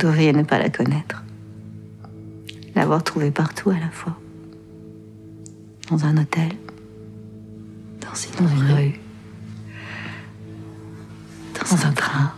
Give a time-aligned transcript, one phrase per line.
[0.00, 1.24] Vous devriez ne pas la connaître.
[2.76, 4.16] L'avoir trouvée partout à la fois.
[5.90, 6.52] Dans un hôtel,
[8.00, 8.06] Dans
[8.40, 9.00] dans une rue,
[11.58, 12.32] dans un train,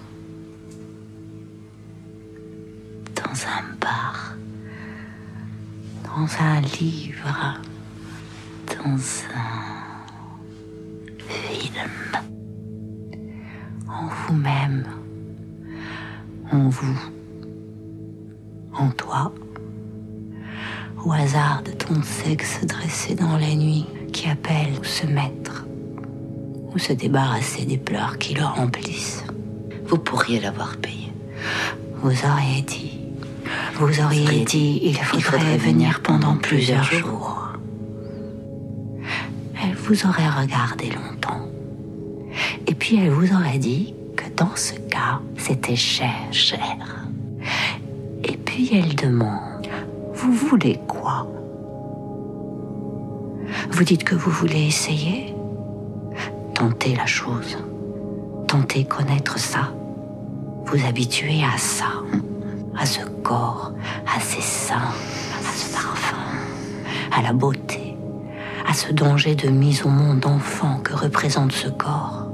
[3.15, 4.37] dans un bar,
[6.05, 7.61] dans un livre,
[8.69, 9.51] dans un
[11.29, 11.91] film,
[13.87, 14.87] en vous-même,
[16.51, 17.20] en vous,
[18.74, 19.33] en toi,
[21.05, 25.64] au hasard de ton sexe dressé dans la nuit qui appelle ou se mettre
[26.72, 29.25] ou se débarrasser des pleurs qui le remplissent.
[29.86, 31.12] Vous pourriez l'avoir payé.
[32.03, 33.00] Vous auriez dit,
[33.75, 37.48] vous auriez dit, il faudrait venir pendant plusieurs jours.
[39.62, 41.48] Elle vous aurait regardé longtemps.
[42.67, 47.00] Et puis elle vous aurait dit que dans ce cas, c'était cher, cher.
[48.69, 49.66] Elle demande,
[50.12, 51.27] vous voulez quoi?
[53.70, 55.34] Vous dites que vous voulez essayer
[56.55, 57.56] Tentez la chose.
[58.47, 59.72] Tentez connaître ça.
[60.67, 62.02] Vous habituer à ça.
[62.78, 63.72] À ce corps,
[64.06, 66.17] à ces seins, à ce parfum,
[67.17, 67.97] à la beauté,
[68.69, 72.27] à ce danger de mise au monde d'enfant que représente ce corps,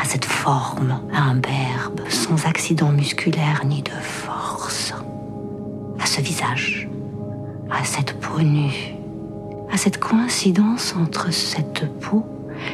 [0.00, 4.35] à cette forme imberbe, sans accident musculaire ni de force, à
[6.16, 6.88] ce visage,
[7.70, 8.94] à cette peau nue,
[9.70, 12.24] à cette coïncidence entre cette peau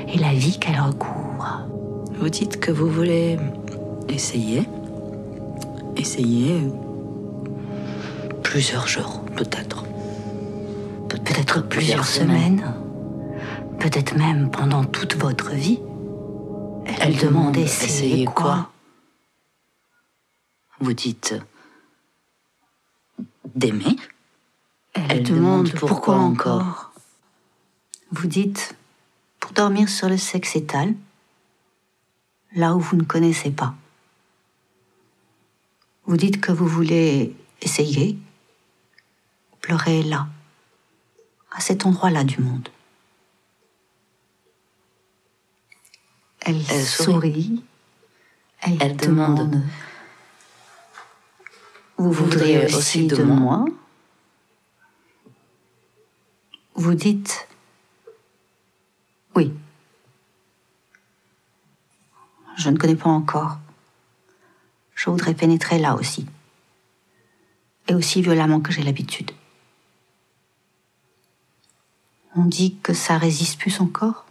[0.07, 1.67] et la vie qu'elle recouvre.
[2.21, 3.39] Vous dites que vous voulez
[4.09, 4.63] essayer.
[5.97, 6.69] Essayer.
[8.45, 9.87] Plusieurs jours, peut-être.
[11.09, 12.63] Peut-être plusieurs semaines,
[13.81, 15.81] peut-être même pendant toute votre vie.
[17.01, 18.71] Elle, demande essayer quoi?
[20.81, 21.35] Vous dites
[23.55, 23.97] d'aimer.
[24.95, 26.93] Elle, Elle demande, demande pourquoi, pourquoi encore.
[28.11, 28.75] Vous dites
[29.41, 30.95] pour dormir sur le sexe étal,
[32.55, 33.75] là où vous ne connaissez pas.
[36.05, 38.19] Vous dites que vous voulez essayer,
[39.61, 40.29] pleurer là,
[41.53, 42.69] à cet endroit-là du monde.
[46.41, 47.15] Elle, Elle sourit.
[47.45, 47.65] sourit.
[48.63, 49.63] Elle, Elle demande, demande,
[51.99, 53.65] Vous voudriez aussi de moi
[56.75, 57.49] Vous dites
[59.35, 59.53] oui.
[62.57, 63.59] Je ne connais pas encore.
[64.95, 66.27] Je voudrais pénétrer là aussi.
[67.89, 69.33] Et aussi violemment que j'ai l'habitude.
[72.37, 74.25] On dit que ça résiste plus son corps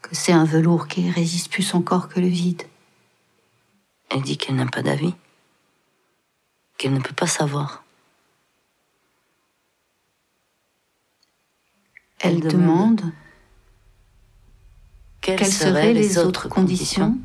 [0.00, 2.62] Que c'est un velours qui résiste plus son corps que le vide
[4.10, 5.14] Elle dit qu'elle n'a pas d'avis.
[6.82, 7.84] Qu'elle ne peut pas savoir.
[12.18, 13.02] Elle, demande,
[15.20, 17.16] quelles seraient les autres conditions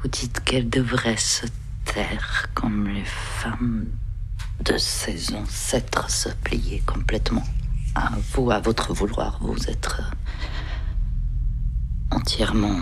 [0.00, 1.44] Vous dites qu'elle devrait se
[1.84, 3.84] taire comme les femmes
[4.64, 7.44] de ses ancêtres se plier complètement
[7.94, 10.00] à vous, à votre vouloir, vous être
[12.10, 12.80] entièrement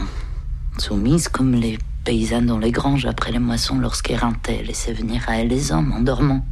[0.79, 1.81] soumise comme les
[2.11, 6.45] dans les granges après les moissons lorsqu'éreintaient laissaient venir à elles les hommes en dormant.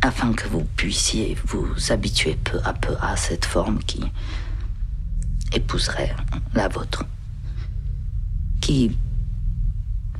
[0.00, 4.00] Afin que vous puissiez vous habituer peu à peu à cette forme qui
[5.52, 6.14] épouserait
[6.54, 7.04] la vôtre,
[8.60, 8.96] qui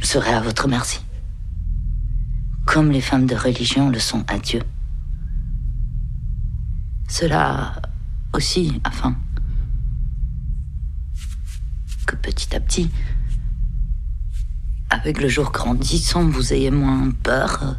[0.03, 0.99] serait à votre merci,
[2.67, 4.63] comme les femmes de religion le sont à Dieu.
[7.09, 7.81] Cela
[8.33, 9.15] aussi afin
[12.05, 12.91] que petit à petit,
[14.92, 17.77] avec le jour grandissant, vous ayez moins peur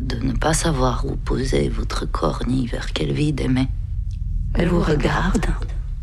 [0.00, 3.68] de ne pas savoir où poser votre corps ni vers quel vide aimer.
[4.54, 5.46] Elle vous regarde,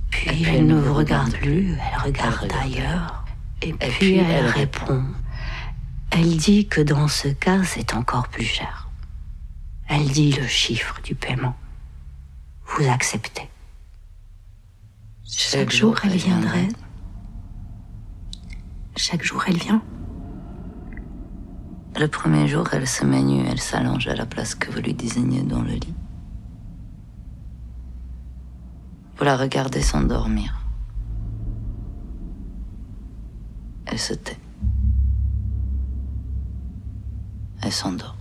[0.10, 3.26] puis elle ne vous regarde plus, elle regarde regarde ailleurs.
[3.62, 5.04] Et puis, puis elle, elle répond.
[6.12, 8.88] Elle dit que dans ce cas, c'est encore plus cher.
[9.90, 11.58] Elle dit le chiffre du paiement.
[12.68, 13.50] Vous acceptez.
[15.30, 16.70] Chaque jour, elle viendrait.
[19.02, 19.82] Chaque jour, elle vient.
[21.98, 24.94] Le premier jour, elle se met nue, elle s'allonge à la place que vous lui
[24.94, 25.94] désignez dans le lit.
[29.16, 30.66] Vous la regardez s'endormir.
[33.86, 34.38] Elle se tait.
[37.62, 38.18] Elle s'endort.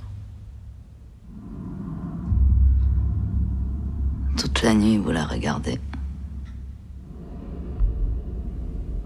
[4.36, 5.81] Toute la nuit, vous la regardez.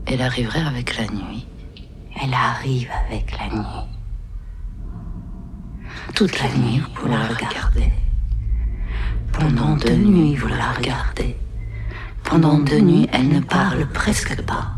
[0.05, 1.47] Elle arriverait avec la nuit
[2.21, 3.89] Elle arrive avec la nuit.
[6.15, 7.93] Toute la nuit, vous la regardez.
[9.33, 11.37] Pendant deux nuits, vous la regardez.
[12.23, 14.73] Pendant deux nuits, elle ne parle presque pas.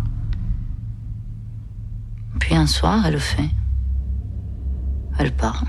[2.39, 3.51] Puis un soir, elle le fait.
[5.19, 5.69] Elle parle.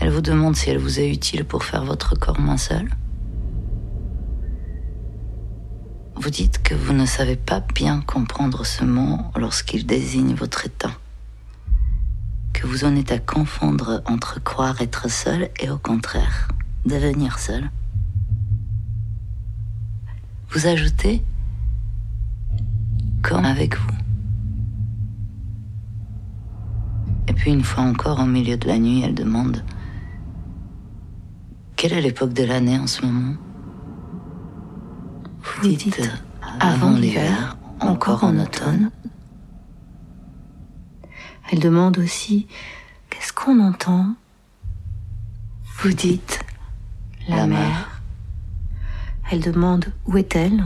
[0.00, 2.88] Elle vous demande si elle vous est utile pour faire votre corps moins seul.
[6.16, 10.92] Vous dites que vous ne savez pas bien comprendre ce mot lorsqu'il désigne votre état.
[12.52, 16.48] Que vous en êtes à confondre entre croire être seul et au contraire,
[16.86, 17.68] devenir seul.
[20.50, 21.22] Vous ajoutez
[23.22, 23.94] comme avec vous.
[27.26, 29.64] Et puis une fois encore, au milieu de la nuit, elle demande
[31.74, 33.34] Quelle est l'époque de l'année en ce moment?
[35.76, 36.00] Dites
[36.60, 38.90] avant l'hiver, encore en automne.
[41.50, 42.46] Elle demande aussi
[43.10, 44.14] Qu'est-ce qu'on entend?
[45.78, 46.40] Vous dites
[47.28, 48.00] La mer.
[49.30, 50.62] Elle demande Où est-elle?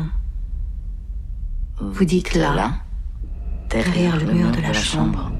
[1.80, 2.72] Vous dites là,
[3.70, 5.30] derrière le mur de la chambre.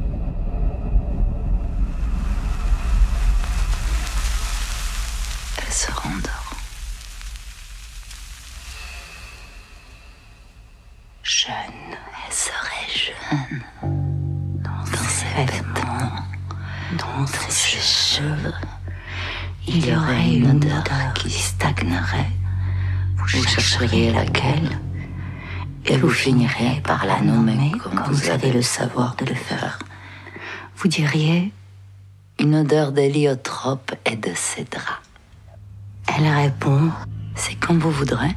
[5.59, 6.38] Elle se rendort.
[19.67, 20.85] Il y aurait une odeur
[21.15, 22.31] qui stagnerait.
[23.17, 24.79] Vous chercheriez laquelle
[25.87, 29.79] et vous finiriez par la nommer comme vous avez le savoir de le faire.
[30.77, 31.53] Vous diriez
[32.39, 35.01] Une odeur d'héliotrope et de cédra.
[36.17, 36.91] Elle répond
[37.35, 38.37] C'est comme vous voudrez.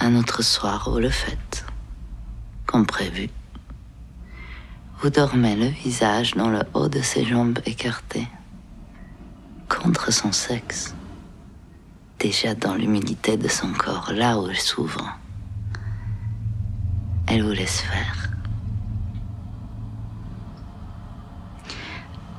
[0.00, 1.64] Un autre soir, vous le faites,
[2.66, 3.28] comme prévu.
[5.02, 8.28] Vous dormez le visage dans le haut de ses jambes écartées,
[9.68, 10.94] contre son sexe,
[12.20, 15.18] déjà dans l'humidité de son corps, là où il s'ouvre.
[17.26, 18.30] Elle vous laisse faire.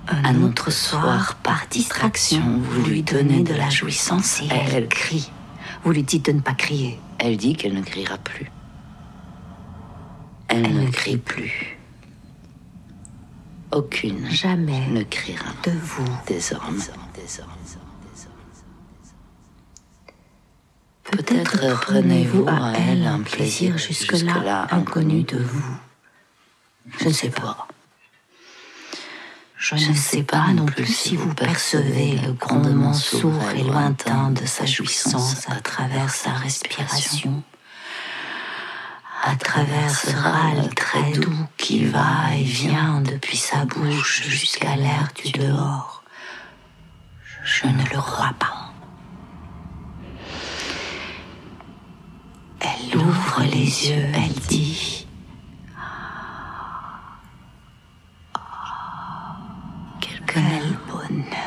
[0.07, 5.29] Un autre soir, par distraction, vous lui donnez de la jouissance et elle, Elle crie.
[5.83, 6.97] Vous lui dites de ne pas crier.
[7.19, 8.49] Elle dit qu'elle ne criera plus.
[10.47, 11.72] Elle, ne crie plus.
[13.73, 16.05] Aucune Jamais ne criera de vous.
[16.27, 16.83] désormais.
[21.03, 25.75] Peut-être prenez-vous à elle un plaisir jusque-là inconnu de vous.
[26.99, 27.67] Je ne sais pas.
[29.57, 34.45] Je ne sais pas non plus si vous percevez le grondement sourd et lointain de
[34.45, 37.43] sa jouissance à travers sa respiration,
[39.25, 45.07] à travers ce râle très doux qui va et vient depuis sa bouche jusqu'à l'air
[45.15, 46.03] du dehors.
[47.45, 48.73] Je ne le crois pas.
[52.59, 55.07] Elle ouvre les yeux, elle dit
[60.25, 60.25] Quel
[60.87, 61.37] bonheur,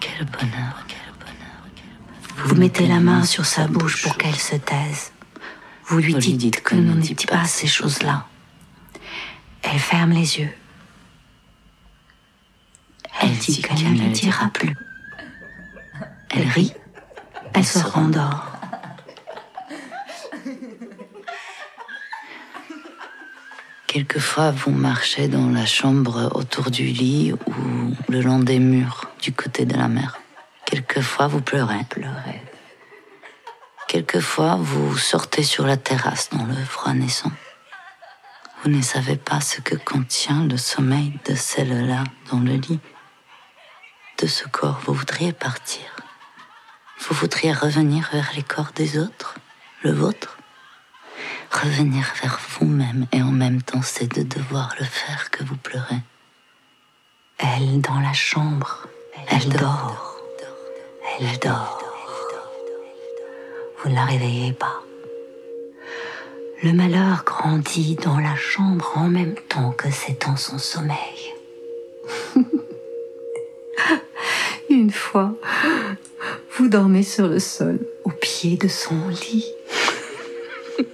[0.00, 0.84] quel bonheur,
[2.36, 5.12] Vous mettez la main sur sa bouche pour qu'elle se taise.
[5.92, 8.24] Vous lui dites dites que l'on ne dit pas ces choses-là.
[9.60, 10.48] Elle ferme les yeux.
[13.20, 14.74] Elle dit qu'elle ne le dira plus.
[16.30, 16.72] Elle rit.
[17.52, 18.52] Elle se rendort.
[23.86, 29.34] Quelquefois, vous marchez dans la chambre autour du lit ou le long des murs du
[29.34, 30.22] côté de la mer.
[30.64, 31.80] Quelquefois, vous pleurez.
[33.92, 37.30] Quelquefois, vous sortez sur la terrasse dans le froid naissant.
[38.62, 42.80] Vous ne savez pas ce que contient le sommeil de celle-là dans le lit.
[44.16, 45.84] De ce corps, vous voudriez partir.
[47.00, 49.34] Vous voudriez revenir vers les corps des autres,
[49.82, 50.38] le vôtre.
[51.50, 56.00] Revenir vers vous-même et en même temps, c'est de devoir le faire que vous pleurez.
[57.36, 58.86] Elle dans la chambre.
[59.28, 60.16] Elle dort.
[61.20, 61.81] Elle dort.
[63.82, 64.80] Vous ne la réveillez pas.
[66.62, 71.34] Le malheur grandit dans la chambre en même temps que c'est en son sommeil.
[74.70, 75.34] Une fois,
[76.56, 79.52] vous dormez sur le sol, au pied de son lit.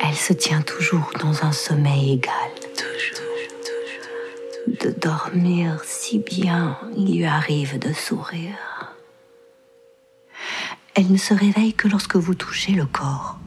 [0.00, 2.34] Elle se tient toujours dans un sommeil égal.
[4.80, 8.67] De dormir si bien, il lui arrive de sourire.
[10.98, 13.38] Elle ne se réveille que lorsque vous touchez le corps,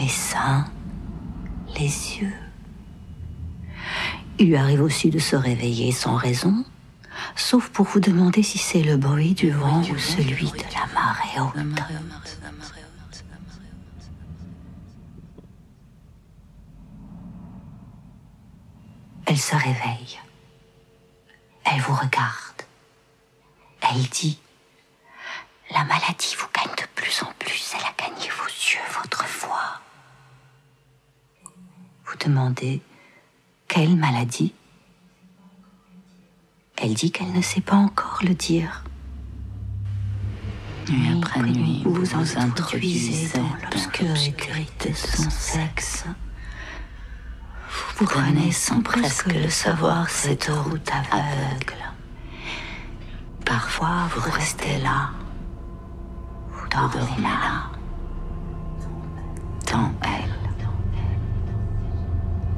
[0.00, 0.64] les seins,
[1.78, 2.34] les yeux.
[4.40, 6.64] Il lui arrive aussi de se réveiller sans raison,
[7.36, 11.40] sauf pour vous demander si c'est le bruit du vent ou celui de la marée
[11.40, 11.82] haute.
[19.24, 20.18] Elle se réveille.
[21.64, 22.62] Elle vous regarde.
[23.82, 24.40] Elle dit
[25.70, 27.74] La maladie vous gagne de plus en plus.
[27.74, 29.80] Elle a gagné vos yeux, votre foi.
[32.06, 32.80] Vous demandez
[33.66, 34.54] Quelle maladie?
[36.76, 38.84] Elle dit qu'elle ne sait pas encore le dire.
[40.88, 46.04] Nuit après nuit, vous vous introduisez dans l'obscurité de son sexe.
[47.96, 51.76] Vous prenez sans presque le savoir cette route aveugle.
[53.44, 55.10] Parfois, vous restez là.
[56.70, 57.70] Dormez là.
[59.72, 60.34] Dans elle.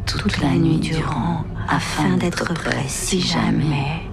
[0.06, 4.10] Toute la nuit durant, afin d'être prêt si jamais,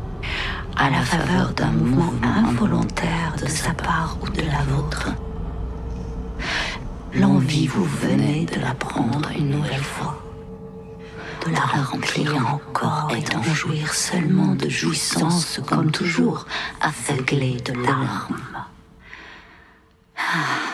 [0.75, 5.10] à la faveur d'un mouvement involontaire de sa part ou de la vôtre,
[7.13, 10.22] l'envie vous venait de la prendre une nouvelle fois
[11.46, 16.46] de la remplir encore et d'en jouir seulement de jouissance comme toujours,
[16.82, 18.38] aveuglée de larmes.
[20.38, 20.67] Ah.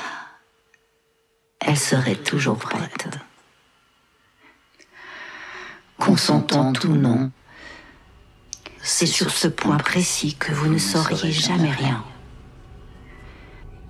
[1.61, 3.07] Elle serait toujours prête.
[5.97, 7.31] Consentant ou non,
[8.81, 12.03] c'est sur ce point précis que vous ne sauriez jamais rien.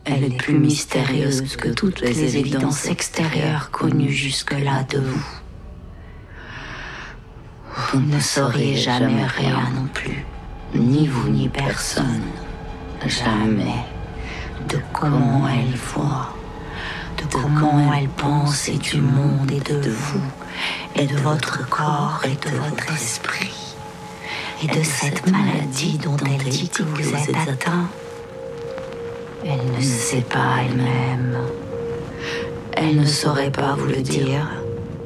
[0.05, 5.25] Elle est plus mystérieuse que toutes les évidences extérieures connues jusque-là de vous.
[7.75, 10.23] Vous ne sauriez jamais rien non plus,
[10.75, 12.21] ni vous ni personne,
[13.07, 13.85] jamais,
[14.69, 16.35] de comment elle voit,
[17.17, 20.21] de comment elle pense et du monde et de vous,
[20.95, 23.75] et de votre corps et de votre esprit,
[24.63, 27.87] et de cette maladie dont elle dit que vous êtes atteint.
[29.45, 31.37] Elle ne sait pas elle-même.
[32.73, 34.47] Elle ne saurait pas vous le dire.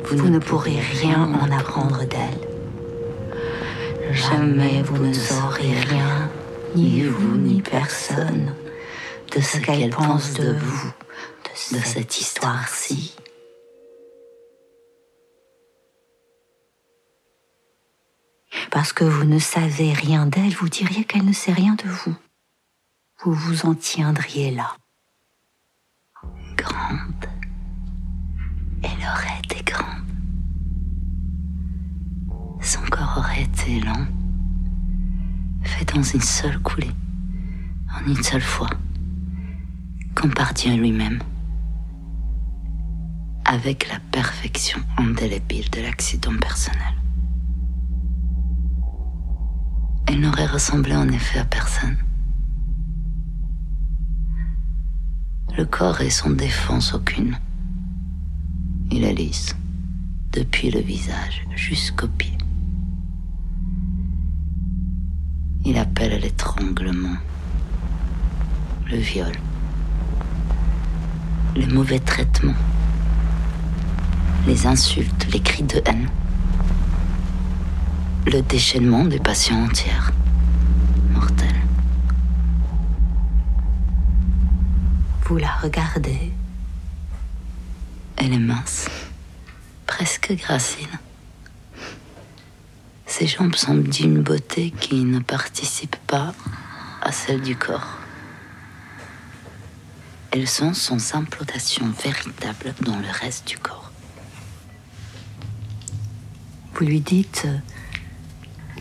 [0.05, 2.47] Vous ne pourrez rien en apprendre d'elle.
[4.11, 6.29] Jamais vous ne saurez rien,
[6.75, 8.53] ni vous ni personne,
[9.31, 10.93] de ce qu'elle pense de vous,
[11.71, 13.15] de cette histoire-ci.
[18.71, 22.15] Parce que vous ne savez rien d'elle, vous diriez qu'elle ne sait rien de vous.
[23.23, 24.75] Vous vous en tiendriez là.
[26.55, 27.25] Grande.
[28.83, 30.05] Elle aurait été grande.
[32.61, 34.05] Son corps aurait été lent,
[35.63, 36.91] fait dans une seule coulée,
[37.95, 38.69] en une seule fois,
[40.17, 41.21] comme par Dieu lui-même,
[43.45, 46.81] avec la perfection indélébile de l'accident personnel.
[50.07, 51.97] Elle n'aurait ressemblé en effet à personne.
[55.55, 57.37] Le corps est sans défense aucune.
[58.89, 59.55] Il est lisse,
[60.31, 62.39] depuis le visage jusqu'aux pieds.
[65.63, 67.17] Il appelle l'étranglement,
[68.89, 69.33] le viol,
[71.57, 72.53] les mauvais traitements,
[74.45, 76.07] les insultes, les cris de haine,
[78.27, 80.11] le déchaînement des patients entières,
[81.11, 81.47] mortels.
[85.23, 86.31] Vous la regardez.
[88.17, 88.87] Elle est mince,
[89.87, 90.87] presque gracile.
[93.07, 96.35] Ses jambes semblent d'une beauté qui ne participe pas
[97.01, 97.96] à celle du corps.
[100.31, 103.91] Elles sont sans implantation véritable dans le reste du corps.
[106.73, 107.47] Vous lui dites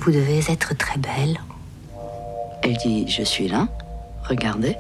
[0.00, 1.40] Vous devez être très belle.
[2.62, 3.68] Elle dit Je suis là,
[4.24, 4.76] regardez,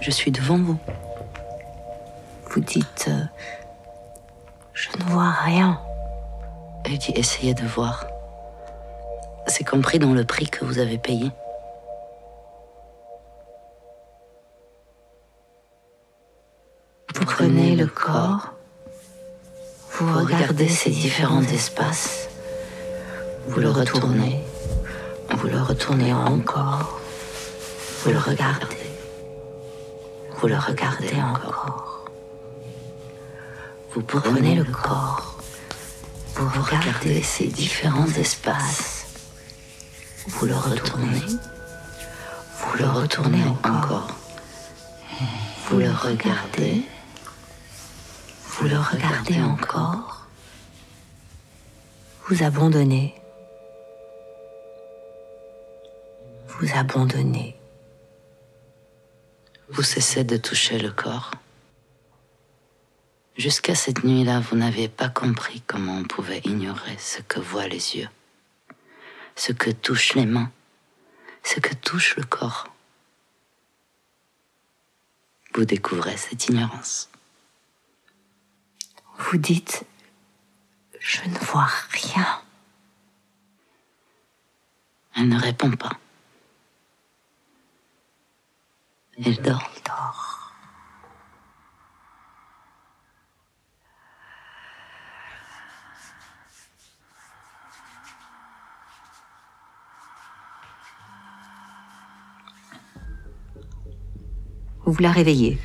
[0.00, 0.78] je suis devant vous.
[2.50, 3.10] Vous dites
[4.74, 5.80] Je ne vois rien.
[6.84, 8.06] Elle dit Essayez de voir.
[9.46, 11.30] C'est compris dans le prix que vous avez payé.
[17.98, 18.54] Corps,
[19.92, 22.28] vous regardez ces différents espaces,
[23.48, 24.44] vous le retournez,
[25.30, 27.00] vous le retournez encore,
[28.02, 28.90] vous le regardez,
[30.36, 32.04] vous le regardez encore.
[33.92, 35.38] Vous prenez le corps,
[36.36, 39.06] vous regardez ces différents espaces,
[40.28, 41.26] vous le retournez,
[42.60, 44.08] vous le retournez encore,
[45.68, 46.84] Vous le regardez.
[48.58, 50.26] Vous le regardez encore.
[52.26, 53.14] Vous abandonnez.
[56.48, 57.56] Vous abandonnez.
[59.68, 61.30] Vous cessez de toucher le corps.
[63.36, 67.96] Jusqu'à cette nuit-là, vous n'aviez pas compris comment on pouvait ignorer ce que voient les
[67.96, 68.08] yeux,
[69.36, 70.50] ce que touchent les mains,
[71.44, 72.66] ce que touche le corps.
[75.54, 77.08] Vous découvrez cette ignorance.
[79.18, 79.84] Vous dites,
[81.00, 82.40] je ne vois rien.
[85.16, 85.98] Elle ne répond pas.
[89.24, 89.70] Elle dort.
[89.74, 90.54] Elle dort.
[104.86, 105.58] Vous la réveillez.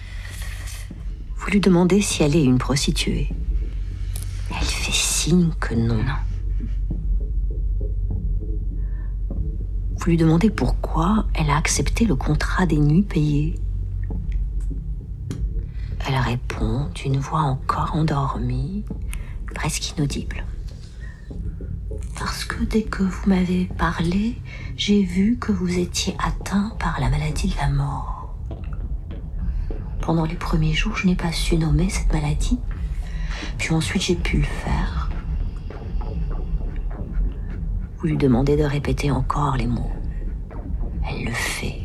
[1.43, 3.27] Vous lui demandez si elle est une prostituée.
[4.49, 6.01] Elle fait signe que non.
[9.97, 13.59] Vous lui demandez pourquoi elle a accepté le contrat des nuits payées.
[16.07, 18.85] Elle répond d'une voix encore endormie,
[19.53, 20.45] presque inaudible.
[22.17, 24.37] Parce que dès que vous m'avez parlé,
[24.77, 28.22] j'ai vu que vous étiez atteint par la maladie de la mort.
[30.05, 32.59] Pendant les premiers jours, je n'ai pas su nommer cette maladie.
[33.57, 35.09] Puis ensuite, j'ai pu le faire.
[37.97, 39.93] Vous lui demandez de répéter encore les mots.
[41.09, 41.83] Elle le fait.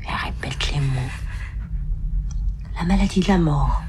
[0.00, 1.12] Elle répète les mots.
[2.78, 3.82] La maladie de la mort.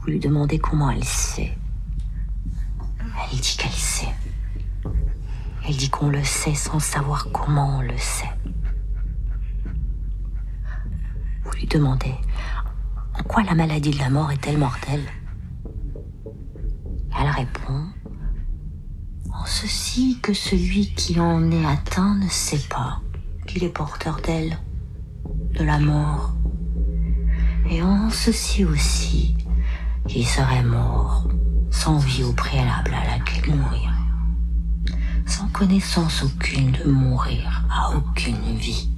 [0.00, 1.58] Vous lui demandez comment elle sait.
[3.00, 4.14] Elle dit qu'elle sait.
[5.66, 8.30] Elle dit qu'on le sait sans savoir comment on le sait.
[11.47, 12.14] Vous lui demandez
[13.18, 15.04] en quoi la maladie de la mort est-elle mortelle?
[17.20, 17.84] Elle répond
[19.32, 23.00] en ceci que celui qui en est atteint ne sait pas
[23.46, 24.56] qu'il est porteur d'elle,
[25.58, 26.34] de la mort,
[27.68, 29.36] et en ceci aussi
[30.06, 31.28] qu'il serait mort
[31.70, 33.92] sans vie au préalable à laquelle mourir,
[35.26, 38.90] sans connaissance aucune de mourir à aucune vie.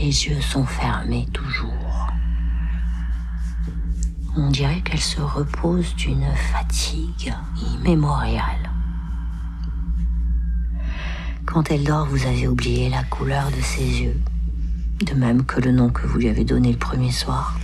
[0.00, 2.08] Les yeux sont fermés toujours.
[4.34, 7.34] On dirait qu'elle se repose d'une fatigue
[7.74, 8.70] immémoriale.
[11.44, 14.18] Quand elle dort, vous avez oublié la couleur de ses yeux,
[15.04, 17.58] de même que le nom que vous lui avez donné le premier soir.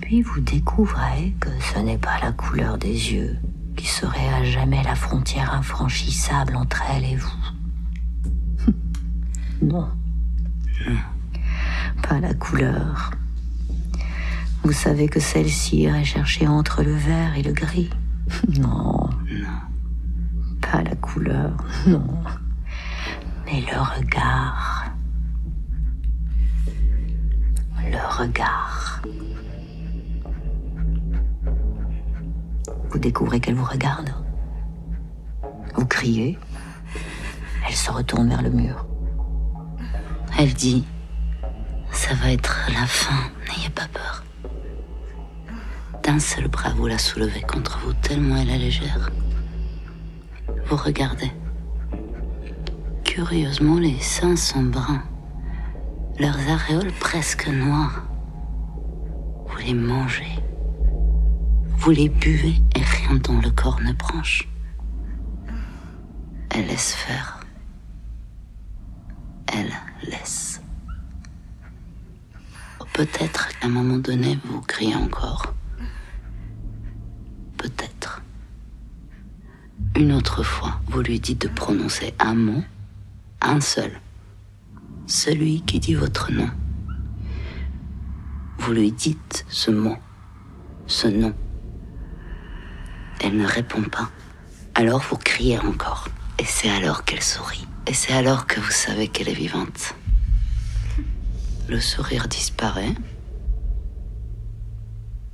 [0.00, 3.36] Puis vous découvrez que ce n'est pas la couleur des yeux
[3.76, 8.72] qui serait à jamais la frontière infranchissable entre elle et vous.
[9.62, 9.90] non.
[12.02, 13.10] Pas la couleur.
[14.62, 17.90] Vous savez que celle-ci irait chercher entre le vert et le gris.
[18.58, 19.08] Non.
[19.30, 19.60] Non.
[20.60, 21.52] Pas la couleur,
[21.86, 22.04] non.
[23.44, 24.90] Mais le regard.
[27.84, 29.02] Le regard.
[32.90, 34.12] Vous découvrez qu'elle vous regarde.
[35.76, 36.38] Vous criez.
[37.68, 38.85] Elle se retourne vers le mur.
[40.38, 40.84] Elle dit
[41.92, 44.22] Ça va être la fin, n'ayez pas peur.
[46.02, 49.10] D'un seul bras, vous la soulevez contre vous, tellement elle est légère.
[50.66, 51.32] Vous regardez.
[53.02, 55.02] Curieusement, les seins sont bruns,
[56.18, 58.04] leurs aréoles presque noires.
[59.46, 60.38] Vous les mangez.
[61.78, 64.48] Vous les buvez et rien dans le corps ne branche.
[66.50, 67.40] Elle laisse faire.
[69.46, 70.60] Elle laisse.
[72.92, 75.52] Peut-être qu'à un moment donné, vous criez encore.
[77.58, 78.22] Peut-être.
[79.94, 82.64] Une autre fois, vous lui dites de prononcer un mot,
[83.42, 84.00] un seul.
[85.06, 86.48] Celui qui dit votre nom.
[88.58, 89.96] Vous lui dites ce mot,
[90.86, 91.34] ce nom.
[93.20, 94.10] Elle ne répond pas.
[94.74, 96.08] Alors vous criez encore.
[96.38, 97.66] Et c'est alors qu'elle sourit.
[97.88, 99.94] Et c'est alors que vous savez qu'elle est vivante.
[101.68, 102.94] Le sourire disparaît.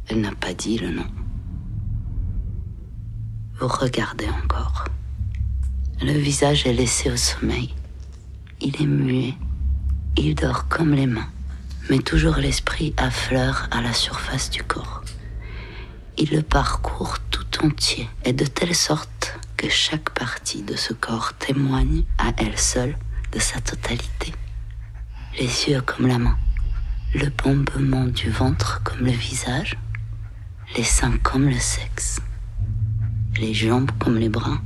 [0.09, 1.07] Elle n'a pas dit le nom.
[3.59, 4.85] Vous regardez encore.
[6.03, 7.75] Le visage est laissé au sommeil.
[8.61, 9.35] Il est muet.
[10.17, 11.29] Il dort comme les mains.
[11.89, 15.03] Mais toujours l'esprit affleure à la surface du corps.
[16.19, 21.35] Il le parcourt tout entier et de telle sorte que chaque partie de ce corps
[21.35, 22.97] témoigne à elle seule
[23.31, 24.35] de sa totalité.
[25.39, 26.37] Les yeux comme la main,
[27.15, 29.79] le bombement du ventre comme le visage,
[30.77, 32.21] les seins comme le sexe,
[33.37, 34.61] les jambes comme les bras,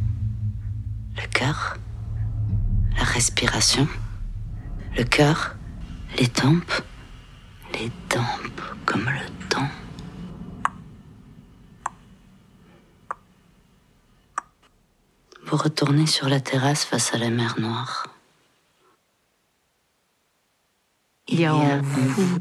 [1.17, 1.77] le cœur,
[2.97, 3.87] la respiration,
[4.97, 5.57] le cœur,
[6.19, 6.83] les tempes,
[7.75, 9.69] les tempes comme le temps.
[15.47, 18.09] Vous retournez sur la terrasse face à la mer Noire.
[21.29, 22.39] Il y a en vous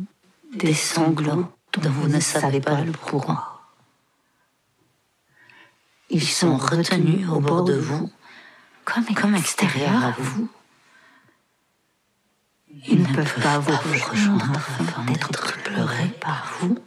[0.55, 3.61] des sanglots dont vous ne savez pas le pourquoi.
[6.09, 8.11] Ils sont retenus au bord de vous,
[8.85, 10.49] comme, comme extérieurs à vous.
[12.87, 13.77] Ils ne peuvent pas vous
[14.09, 15.31] rejoindre afin d'être
[15.63, 16.79] pleurés par vous.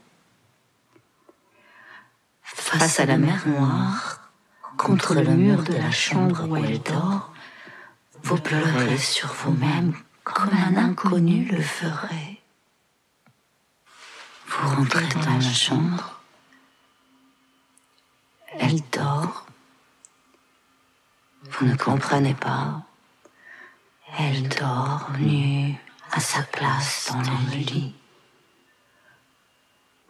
[2.42, 4.17] Face à la mer Noire,
[4.78, 7.32] contre le mur de la chambre où elle dort,
[8.22, 9.92] vous pleurez sur vous-même
[10.24, 12.40] comme un inconnu le ferait.
[14.46, 16.20] Vous rentrez dans la chambre.
[18.58, 19.46] Elle dort.
[21.50, 22.82] Vous ne comprenez pas.
[24.18, 25.74] Elle dort nue
[26.12, 27.94] à sa place dans le lit.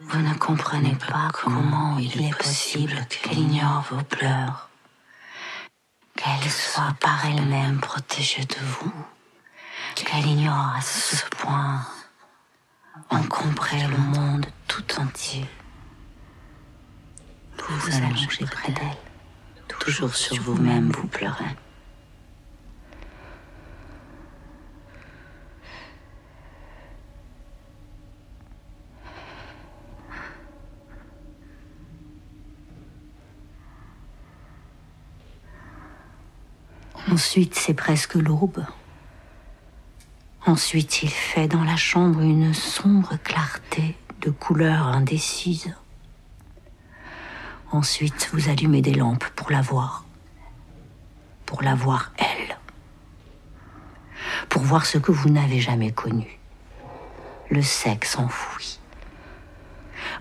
[0.01, 4.71] Vous ne comprenez pas comment il est possible qu'elle ignore vos pleurs,
[6.15, 8.93] qu'elle soit par elle-même protégée de vous,
[9.97, 11.85] qu'elle ignore à ce point
[13.11, 15.45] encombrer le monde tout entier.
[17.59, 18.97] Vous vous allongez près d'elle,
[19.81, 21.57] Toujours sur vous-même, vous pleurez.
[37.19, 38.65] Ensuite, c'est presque l'aube.
[40.47, 45.75] Ensuite, il fait dans la chambre une sombre clarté de couleurs indécises.
[47.73, 50.05] Ensuite, vous allumez des lampes pour la voir.
[51.45, 52.57] Pour la voir, elle.
[54.49, 56.39] Pour voir ce que vous n'avez jamais connu.
[57.51, 58.79] Le sexe enfoui.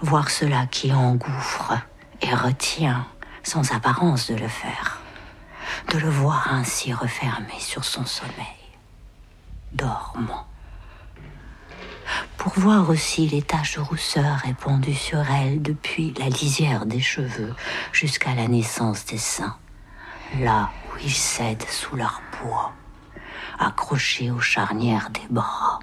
[0.01, 1.73] Voir cela qui engouffre
[2.23, 3.05] et retient
[3.43, 5.03] sans apparence de le faire
[5.91, 8.33] de le voir ainsi refermé sur son sommeil,
[9.73, 10.47] dormant.
[12.37, 17.53] Pour voir aussi les taches de rousseur répandues sur elle depuis la lisière des cheveux
[17.91, 19.57] jusqu'à la naissance des seins,
[20.39, 22.73] là où ils cèdent sous leur poids,
[23.59, 25.79] accrochés aux charnières des bras,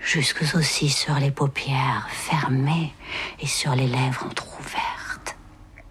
[0.00, 2.94] jusque aussi sur les paupières fermées
[3.40, 5.36] et sur les lèvres entr'ouvertes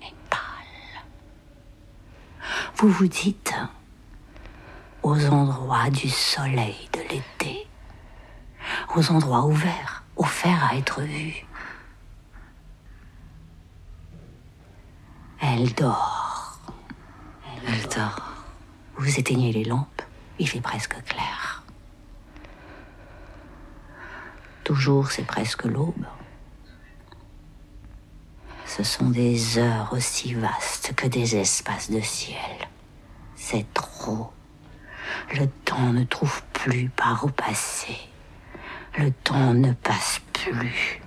[0.02, 1.04] et pâles
[2.78, 3.56] vous vous dites
[5.02, 7.68] aux endroits du soleil de l'été,
[8.96, 11.44] aux endroits ouverts, offerts à être vus.
[15.42, 16.60] Elle dort.
[17.68, 18.46] Elle dort.
[18.98, 20.04] Vous éteignez les lampes,
[20.38, 21.64] il fait presque clair.
[24.64, 26.06] Toujours, c'est presque l'aube.
[28.78, 32.38] Ce sont des heures aussi vastes que des espaces de ciel.
[33.36, 34.32] C'est trop.
[35.34, 37.98] Le temps ne trouve plus par où passer.
[39.00, 41.02] Le temps ne passe plus.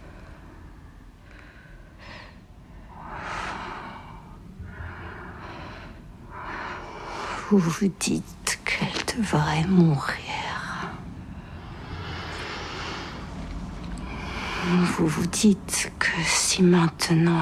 [7.50, 10.29] Vous vous dites qu'elle devrait mourir.
[14.72, 17.40] Vous vous dites que si maintenant,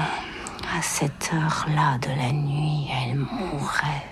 [0.75, 4.07] à cette heure-là de la nuit, elle mourrait,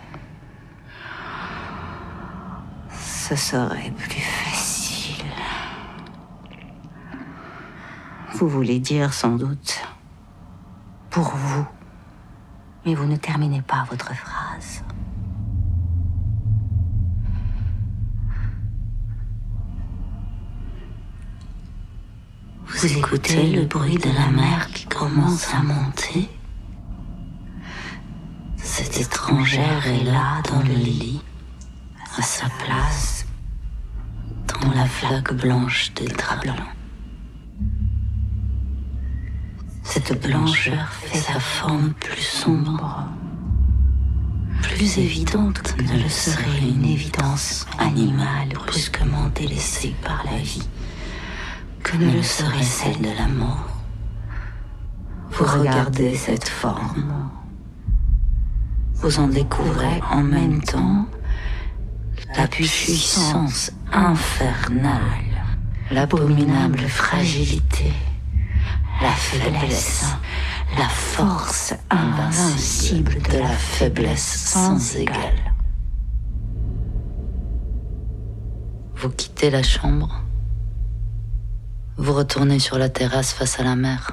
[2.91, 5.25] ce serait plus facile.
[8.35, 9.81] Vous voulez dire sans doute
[11.09, 11.65] pour vous,
[12.85, 14.36] mais vous ne terminez pas votre phrase.
[22.79, 26.29] Vous écoutez le bruit de la mer qui commence à monter.
[28.57, 31.19] Cette étrangère est là dans le lit,
[32.19, 33.25] à sa place,
[34.61, 36.69] dans la flaque blanche des draps blancs.
[39.81, 43.07] Cette blancheur fait sa forme plus sombre,
[44.61, 50.69] plus évidente que ne le serait une évidence animale brusquement délaissée par la vie
[51.87, 53.69] que ne le serait celle de la mort.
[55.31, 57.29] Vous regardez cette forme.
[58.95, 61.05] Vous en découvrez en même temps
[62.35, 65.01] la puissance infernale,
[65.89, 67.93] l'abominable fragilité,
[69.01, 70.05] la faiblesse,
[70.77, 75.53] la force invincible de la faiblesse sans égale.
[78.97, 80.26] Vous quittez la chambre,
[81.97, 84.11] vous retournez sur la terrasse face à la mer,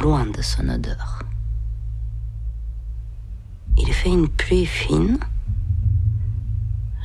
[0.00, 1.20] loin de son odeur.
[3.78, 5.18] Il fait une pluie fine.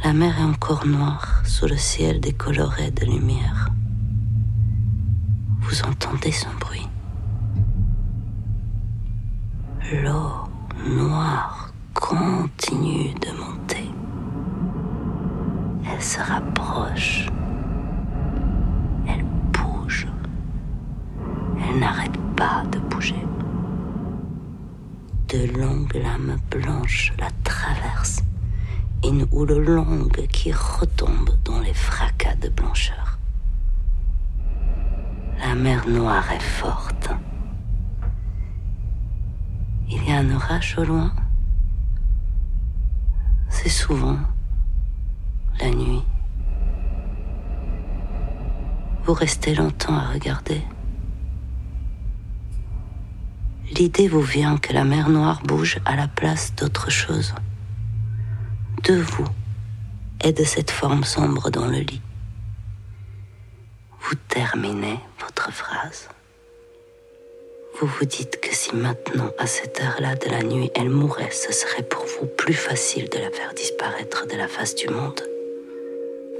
[0.04, 3.70] La mer est encore noire sous le ciel décoloré de lumière.
[5.62, 6.88] Vous entendez son bruit.
[10.04, 10.44] L'eau
[10.86, 13.90] noire continue de monter.
[15.90, 17.28] Elle se rapproche.
[19.08, 20.08] Elle bouge.
[21.63, 23.26] Elle n'arrête pas de bouger.
[25.30, 28.23] De longues lames blanches la traversent.
[29.04, 33.17] Une houle longue qui retombe dans les fracas de blancheur.
[35.39, 37.10] La mer Noire est forte.
[39.89, 41.12] Il y a un orage au loin.
[43.49, 44.17] C'est souvent
[45.60, 46.04] la nuit.
[49.04, 50.62] Vous restez longtemps à regarder.
[53.78, 57.34] L'idée vous vient que la mer Noire bouge à la place d'autre chose.
[58.84, 59.26] De vous
[60.24, 62.02] et de cette forme sombre dans le lit.
[64.00, 66.10] Vous terminez votre phrase.
[67.80, 71.52] Vous vous dites que si maintenant, à cette heure-là de la nuit, elle mourait, ce
[71.52, 75.20] serait pour vous plus facile de la faire disparaître de la face du monde,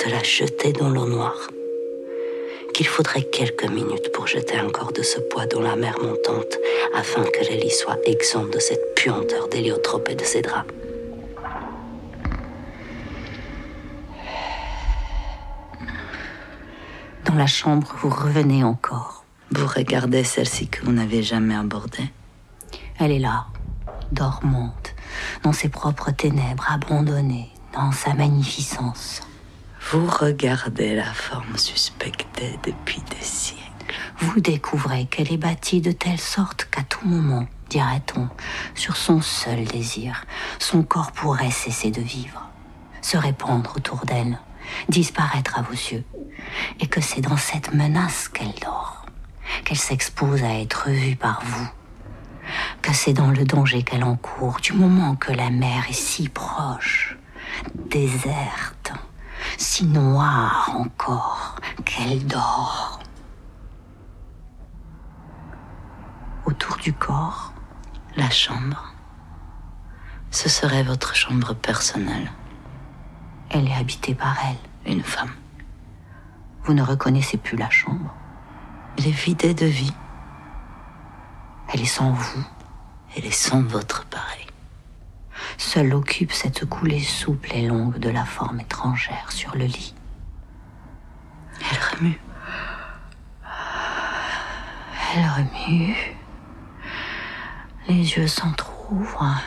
[0.06, 1.50] de la jeter dans l'eau noire
[2.74, 6.58] qu'il faudrait quelques minutes pour jeter un corps de ce poids dans la mer montante,
[6.96, 10.74] afin que les lits soient exempts de cette puanteur d'héliotrope et de ses draps.
[17.26, 19.24] Dans la chambre, vous revenez encore.
[19.52, 22.10] Vous regardez celle-ci que vous n'avez jamais abordée?
[23.00, 23.46] Elle est là,
[24.12, 24.96] dormante,
[25.44, 29.22] dans ses propres ténèbres, abandonnée, dans sa magnificence.
[29.92, 33.62] Vous regardez la forme suspectée depuis des siècles.
[34.18, 38.30] Vous découvrez qu'elle est bâtie de telle sorte qu'à tout moment, dirait-on,
[38.74, 40.26] sur son seul désir,
[40.58, 42.50] son corps pourrait cesser de vivre,
[43.02, 44.40] se répandre autour d'elle,
[44.90, 46.04] disparaître à vos yeux,
[46.80, 49.06] et que c'est dans cette menace qu'elle dort,
[49.64, 51.70] qu'elle s'expose à être vue par vous,
[52.82, 57.18] que c'est dans le danger qu'elle encourt du moment que la mer est si proche,
[57.90, 58.94] déserte,
[59.58, 63.00] si noire encore qu'elle dort.
[66.46, 67.54] Autour du corps,
[68.16, 68.94] La chambre,
[70.30, 72.32] ce serait votre chambre personnelle.
[73.50, 74.92] elle est habitée par elle.
[74.92, 75.32] Une femme.
[76.64, 78.14] Vous ne reconnaissez plus la chambre.
[78.98, 79.94] Elle est vidée de vie.
[81.70, 82.44] Elle est sans vous.
[83.16, 84.06] Elle est sans votre
[85.76, 89.96] occupe cette coulée souple et longue de la forme étrangère sur le lit.
[91.60, 92.20] Elle remue.
[95.16, 95.96] Elle remue.
[97.88, 99.42] Les yeux s'entr'ouvrent.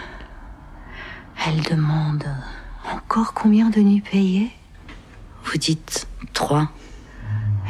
[1.46, 2.26] Elle demande
[2.90, 4.50] encore combien de nuits payées?
[5.44, 6.68] Vous dites trois.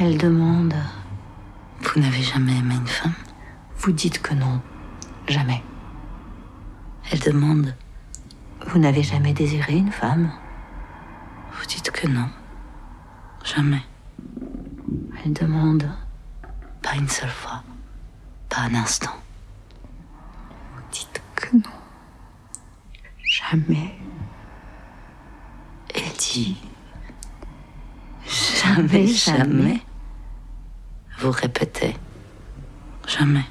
[0.00, 0.74] Elle demande.
[1.80, 3.14] Vous n'avez jamais aimé une femme?
[3.78, 4.60] Vous dites que non.
[5.28, 5.62] Jamais.
[7.10, 7.74] Elle demande.
[8.66, 10.32] Vous n'avez jamais désiré une femme
[11.52, 12.28] Vous dites que non.
[13.44, 13.82] Jamais.
[15.24, 15.88] Elle demande.
[16.82, 17.62] Pas une seule fois.
[18.48, 19.14] Pas un instant.
[20.74, 21.62] Vous dites que non.
[23.22, 23.94] Jamais.
[25.94, 26.56] Elle dit.
[28.26, 29.80] Jamais, jamais.
[31.18, 31.96] Vous répétez.
[33.06, 33.46] Jamais.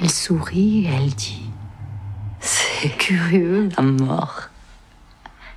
[0.00, 1.41] Elle sourit et elle dit.
[2.82, 3.68] C'est Curieux.
[3.76, 4.48] à mort.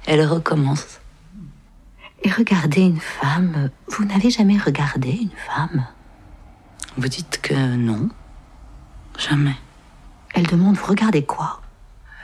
[0.06, 1.00] Elle recommence.
[2.22, 3.72] Et regardez une femme.
[3.88, 5.88] Vous n'avez jamais regardé une femme?
[6.98, 8.10] Vous dites que non.
[9.18, 9.56] Jamais.
[10.36, 10.76] Elle demande.
[10.76, 11.64] Vous regardez quoi?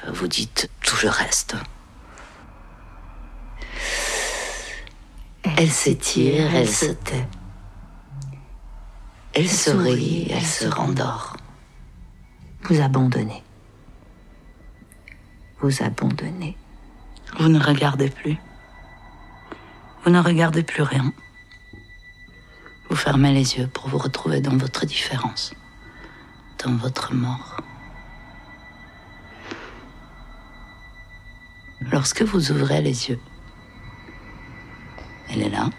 [0.08, 1.56] Vous dites tout le reste.
[5.58, 7.28] Elle s'étire, elle se tait.
[9.34, 11.38] Elle sourit, elle se rendort.
[12.66, 13.42] Vous abandonnez.
[15.62, 16.58] Vous abandonnez.
[17.40, 18.38] Vous ne regardez plus.
[20.04, 21.14] Vous ne regardez plus rien.
[22.90, 25.54] Vous fermez les yeux pour vous retrouver dans votre différence,
[26.64, 27.62] dans votre mort.
[31.92, 33.20] lorsque vous ouvrez les yeux.
[35.30, 35.70] Elle est là.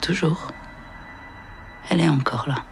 [0.00, 0.48] Toujours.
[1.90, 2.64] Elle est encore là.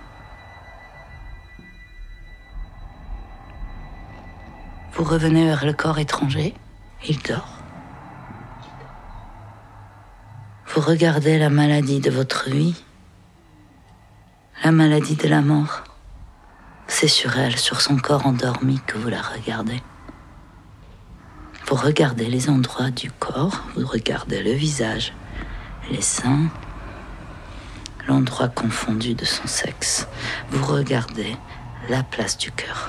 [4.97, 6.55] Vous revenez vers le corps étranger.
[7.07, 7.59] Il dort.
[10.69, 12.83] Vous regardez la maladie de votre vie.
[14.65, 15.85] La maladie de la mort.
[16.87, 19.83] C'est sur elle, sur son corps endormi que vous la regardez.
[21.67, 25.13] Vous regardez les endroits du corps, vous regardez le visage,
[25.91, 26.49] les seins,
[28.09, 30.09] l'endroit confondu de son sexe.
[30.51, 31.37] Vous regardez
[31.91, 32.89] la place du cœur.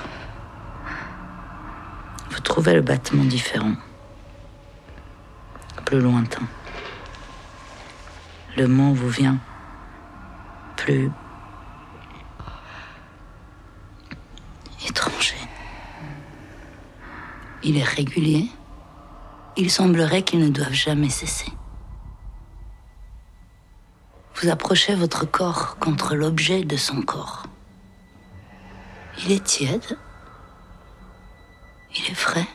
[2.30, 3.74] Vous trouvez le battement différent,
[5.84, 6.42] plus lointain.
[8.56, 9.38] Le mot vous vient
[10.76, 11.10] plus
[14.86, 15.36] étranger.
[17.62, 18.48] Il est régulier.
[19.56, 21.52] Il semblerait qu'ils ne doivent jamais cesser.
[24.36, 27.44] Vous approchez votre corps contre l'objet de son corps.
[29.24, 29.98] Il est tiède.
[31.96, 32.46] Il est frais.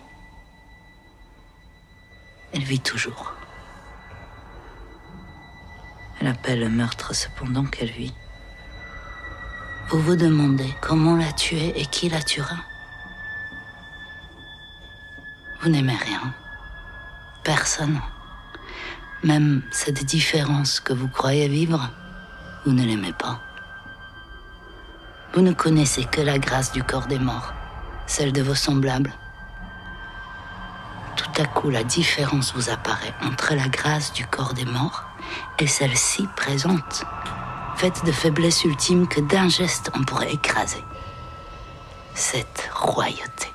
[2.53, 3.33] Elle vit toujours.
[6.19, 8.13] Elle appelle le meurtre cependant qu'elle vit.
[9.89, 12.55] Vous vous demandez comment la tuer et qui la tuera.
[15.61, 16.33] Vous n'aimez rien.
[17.43, 17.99] Personne.
[19.23, 21.89] Même cette différence que vous croyez vivre,
[22.65, 23.41] vous ne l'aimez pas.
[25.33, 27.53] Vous ne connaissez que la grâce du corps des morts,
[28.05, 29.13] celle de vos semblables.
[31.33, 35.03] Tout à coup, la différence vous apparaît entre la grâce du corps des morts
[35.59, 37.05] et celle-ci présente
[37.75, 40.83] faite de faiblesse ultime que d'un geste on pourrait écraser.
[42.13, 43.47] Cette royauté.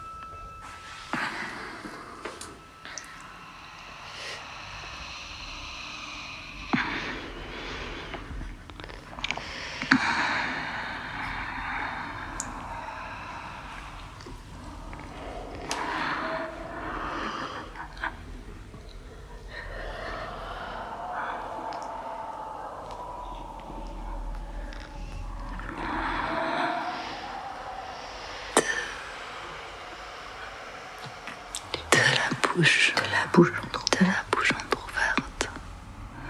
[31.92, 32.92] De la bouche.
[32.94, 33.52] De la bouche
[34.00, 35.48] De la bouche entrouverte.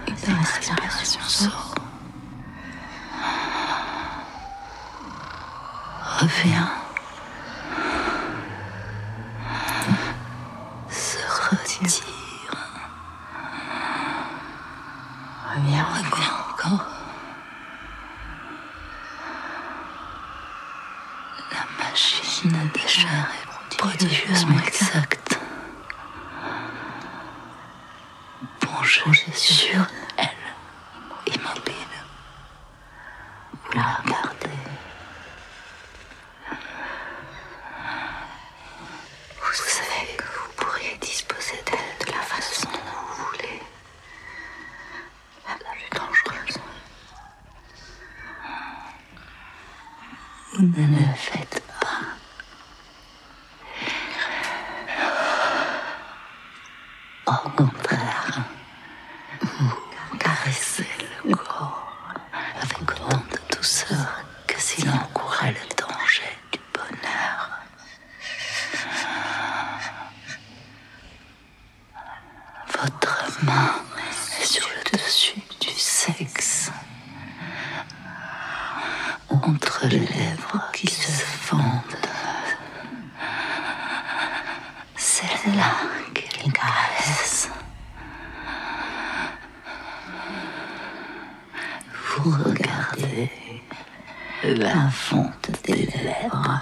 [0.07, 1.75] Une respiration sort.
[6.21, 6.67] Revient.
[10.91, 11.19] Se
[11.51, 12.03] retire.
[15.55, 16.85] Reviens, Revient encore.
[21.53, 23.29] La machine de chair
[23.71, 25.39] est prodigieusement exacte.
[28.61, 30.29] Plongez sur elle,
[31.27, 31.75] immobile.
[33.53, 34.49] Vous la regardez.
[39.41, 43.63] Vous savez que vous pourriez disposer d'elle de la façon dont vous voulez.
[45.47, 46.59] La plus dangereuse.
[50.59, 52.01] Vous ne le faites pas.
[57.27, 58.41] Au contraire,
[59.41, 60.89] vous caressez
[61.25, 61.93] le corps
[62.61, 67.61] avec autant de douceur que s'il encourait le danger du bonheur.
[72.81, 73.75] Votre main
[74.41, 76.73] est sur le dessus du sexe,
[79.31, 81.63] entre les lèvres qui se fendent.
[84.97, 85.73] C'est là
[86.15, 87.49] qu'il caresse.
[92.17, 93.31] Vous regardez
[94.45, 96.61] la fonte des lèvres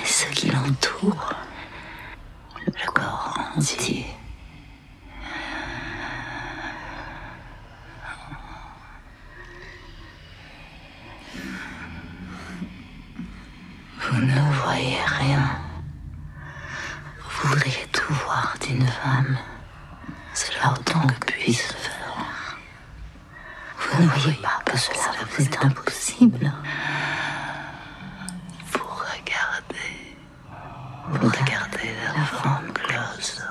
[0.00, 1.34] et ce qui l'entoure,
[2.66, 4.06] le corps entier.
[14.12, 15.50] Vous ne voyez rien.
[17.22, 19.38] Vous voudriez tout voir d'une femme.
[20.34, 22.58] Cela autant que puisse se faire.
[23.78, 26.52] Vous ne voyez pas que cela vous est impossible.
[28.72, 30.16] Vous regardez.
[31.08, 33.44] Vous regardez la femme close.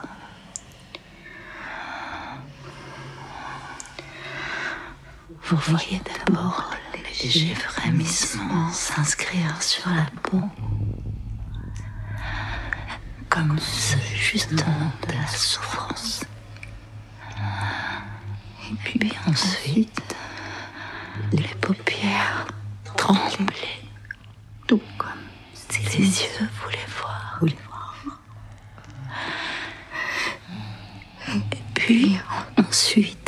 [5.44, 7.56] Vous voyez d'abord les légers
[13.30, 16.24] comme ceux justement de la souffrance.
[18.72, 20.16] Et puis ensuite,
[21.32, 22.48] les paupières
[22.98, 23.84] tremblaient,
[24.68, 25.10] tout comme
[25.54, 27.40] si les yeux voulaient voir.
[31.28, 32.20] Et puis
[32.58, 33.19] ensuite,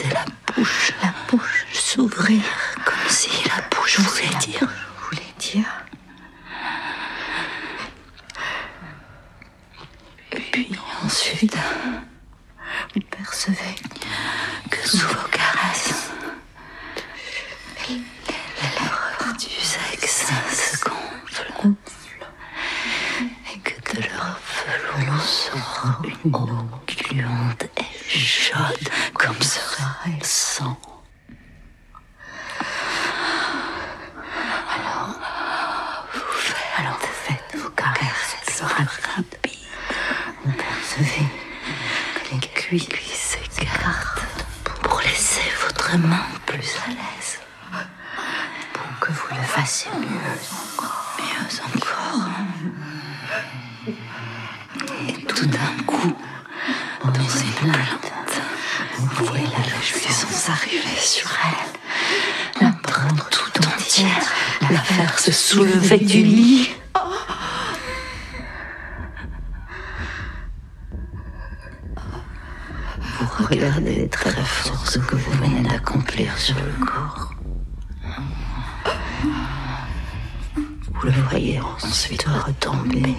[81.02, 83.16] Vous le voyez ensuite retomber.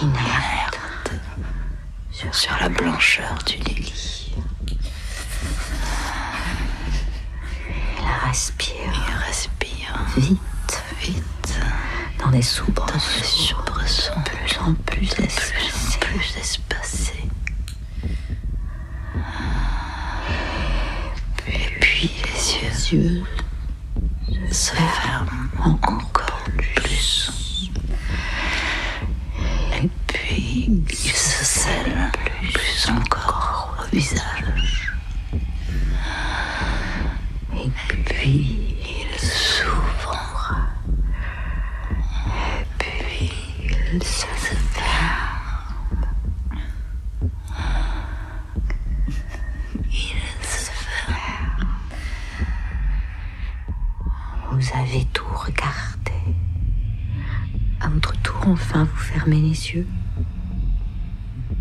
[0.00, 1.10] Inerte
[2.12, 4.32] sur, la blancheur du lit.
[7.98, 8.76] Elle respire.
[9.08, 10.06] Il respire.
[10.16, 11.60] Vite vite.
[12.20, 14.14] Dans des soubresauts.
[14.14, 15.98] De plus en plus espacés.
[15.98, 17.28] plus espacés.
[21.48, 23.00] Et puis les yeux.
[23.16, 23.43] Yeux
[24.54, 27.70] se ferment encore plus.
[29.82, 32.12] Et puis ils se scellent
[32.52, 34.92] plus encore au visage.
[37.56, 37.70] Et
[38.04, 40.68] puis ils s'ouvrent.
[42.38, 43.32] Et puis
[43.92, 44.26] ils se
[44.72, 46.06] ferment.
[49.90, 51.70] Ils se ferment.
[54.52, 56.12] Vous avez tout regardé.
[57.80, 59.86] À votre tour, enfin, vous fermez les yeux.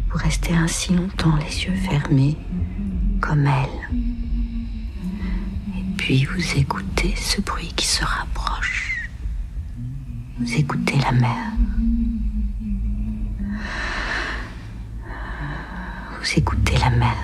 [0.09, 2.38] Vous restez ainsi longtemps les yeux fermés,
[3.20, 3.97] comme elle.
[5.78, 9.09] Et puis vous écoutez ce bruit qui se rapproche.
[10.39, 11.51] Vous écoutez la mer.
[16.20, 17.16] Vous écoutez la mer.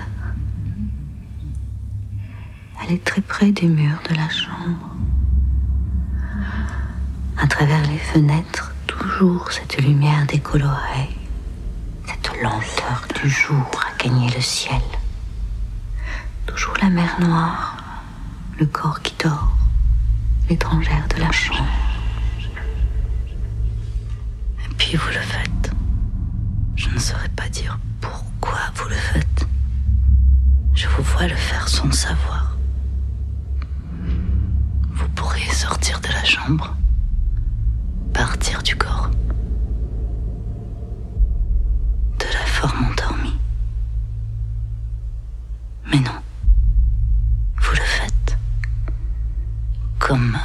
[2.82, 4.96] Elle est très près des murs de la chambre.
[7.36, 8.69] À travers les fenêtres,
[9.00, 11.08] toujours cette lumière décolorée,
[12.06, 14.82] cette lenteur du jour a gagné le ciel.
[16.46, 17.82] Toujours la mer noire,
[18.58, 19.52] le corps qui dort,
[20.48, 21.64] l'étrangère de la chambre.
[24.64, 25.70] Et puis vous le faites.
[26.76, 29.46] Je ne saurais pas dire pourquoi vous le faites.
[30.74, 32.56] Je vous vois le faire sans savoir.
[34.92, 36.76] Vous pourriez sortir de la chambre,
[38.26, 39.08] partir du corps,
[42.18, 43.38] de la forme endormie.
[45.86, 46.20] Mais non,
[47.62, 48.36] vous le faites
[49.98, 50.36] comme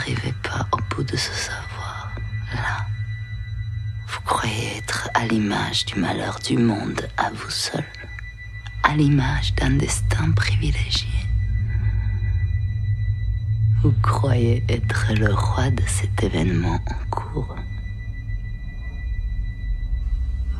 [0.00, 2.14] n'arrivez pas au bout de ce savoir.
[2.54, 2.86] Là,
[4.08, 7.84] vous croyez être à l'image du malheur du monde à vous seul,
[8.82, 11.10] à l'image d'un destin privilégié.
[13.82, 17.56] Vous croyez être le roi de cet événement en cours.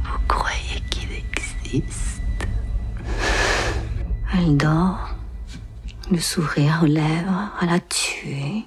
[0.05, 2.21] Vous croyez qu'il existe.
[4.35, 5.15] Elle dort,
[6.11, 8.67] le sourire aux lèvres, à la tuer.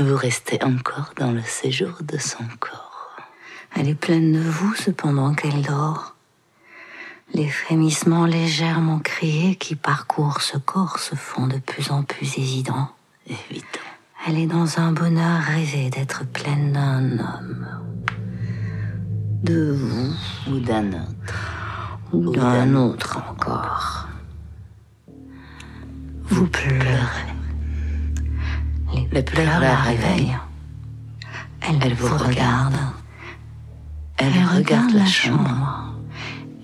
[0.00, 3.16] Vous restez encore dans le séjour de son corps.
[3.76, 6.14] Elle est pleine de vous cependant qu'elle dort.
[7.34, 12.88] Les frémissements légèrement criés qui parcourent ce corps se font de plus en plus évidents.
[13.26, 13.66] Évident.
[14.26, 17.66] Elle est dans un bonheur rêvé d'être pleine d'un homme.
[19.42, 20.14] De vous
[20.50, 21.98] Ou d'un autre.
[22.12, 24.08] ou d'un autre encore.
[26.22, 27.39] Vous pleurez.
[28.94, 30.36] Les, Les pleurs la réveillent.
[31.60, 32.74] Elle, Elle vous vous regarde.
[34.16, 35.94] Elle, Elle regarde la chambre.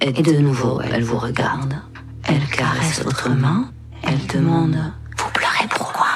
[0.00, 1.74] Et, Et de nouveau, elle vous regarde.
[2.24, 3.70] Elle caresse votre main.
[4.02, 4.76] Elle demande
[5.18, 6.06] Vous pleurez pourquoi?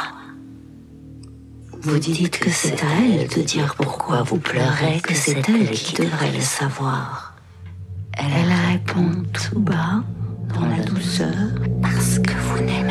[1.82, 5.94] Vous dites que c'est à elle de dire pourquoi vous pleurez, que c'est elle qui
[5.94, 7.34] devrait le savoir.
[8.12, 10.02] Elle répond tout bas,
[10.54, 11.32] dans la douceur,
[11.80, 12.89] parce que vous n'aimez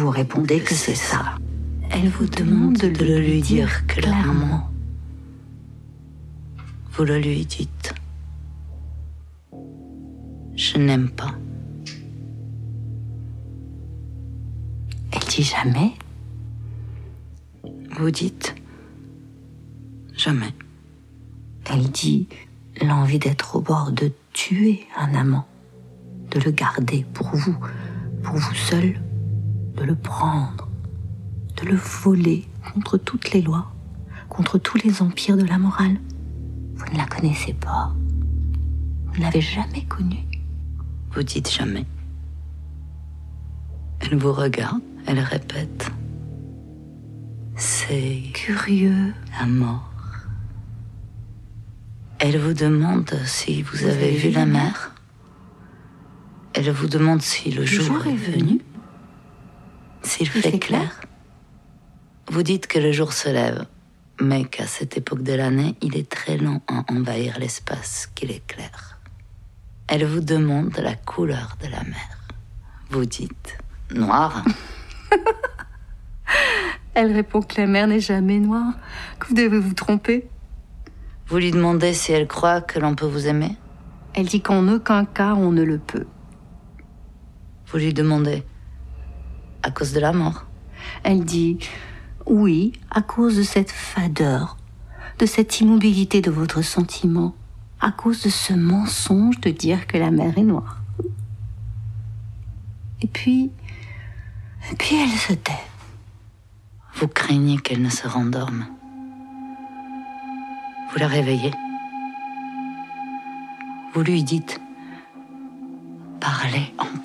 [0.00, 1.36] Vous répondez que c'est ça.
[1.90, 4.70] Elle vous demande de le lui dire clairement.
[6.92, 7.92] Vous le lui dites.
[10.56, 11.34] Je n'aime pas.
[15.12, 15.92] Elle dit jamais.
[17.98, 18.54] Vous dites
[20.16, 20.54] jamais.
[21.70, 22.26] Elle dit
[22.80, 25.46] l'envie d'être au bord de tuer un amant,
[26.30, 27.58] de le garder pour vous,
[28.22, 28.94] pour vous seul,
[29.76, 30.68] de le prendre,
[31.56, 33.72] de le voler contre toutes les lois,
[34.28, 35.98] contre tous les empires de la morale.
[36.74, 37.92] Vous ne la connaissez pas.
[39.06, 40.24] Vous ne l'avez jamais connue.
[41.12, 41.86] Vous dites jamais.
[44.00, 45.90] Elle vous regarde, elle répète.
[47.56, 49.12] C'est Curieux.
[49.38, 49.90] la mort.
[52.18, 54.92] Elle vous demande si vous, avez vu la mer.
[56.52, 58.60] Elle vous demande si le, jour, est venu.
[60.10, 61.00] S'il Il fait fait clair.
[62.32, 63.64] Vous dites que le jour se lève,
[64.20, 68.98] mais qu'à cette époque de l'année, il est très lent à envahir l'espace qu'il éclaire.
[69.86, 72.18] Elle vous demande la couleur de la mer.
[72.90, 73.56] Vous dites
[73.94, 74.44] noir.
[76.94, 78.74] Elle répond que la mer n'est jamais noire,
[79.20, 80.26] que vous devez vous tromper.
[81.28, 83.56] Vous lui demandez si elle croit que l'on peut vous aimer?
[84.14, 86.06] Elle dit qu'en aucun cas on ne le peut.
[87.68, 88.42] Vous lui demandez
[89.62, 90.44] à cause de la mort.
[91.02, 91.58] Elle dit
[92.26, 94.56] Oui, à cause de cette fadeur,
[95.18, 97.34] de cette immobilité de votre sentiment,
[97.80, 100.80] à cause de ce mensonge de dire que la mer est noire.
[103.02, 103.50] Et puis,
[104.70, 105.52] et puis elle se tait.
[106.94, 108.66] Vous craignez qu'elle ne se rendorme.
[110.92, 111.52] Vous la réveillez.
[113.94, 114.60] Vous lui dites
[116.20, 116.99] Parlez encore.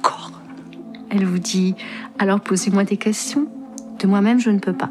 [1.16, 1.76] Elle vous dit
[2.20, 3.48] Alors posez-moi des questions.
[4.00, 4.90] De moi-même, je ne peux pas.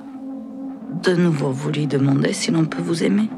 [1.02, 3.28] De nouveau, vous lui demandez si l'on peut vous aimer.